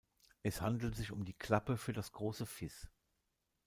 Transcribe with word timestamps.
Es 0.41 0.61
handelt 0.61 0.95
sich 0.95 1.11
um 1.11 1.25
die 1.25 1.37
Klappe 1.37 1.77
für 1.77 1.93
das 1.93 2.11
"große 2.11 2.47
Fis". 2.47 2.89